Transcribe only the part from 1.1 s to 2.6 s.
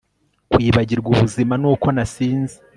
ubuzima, nuko nasinze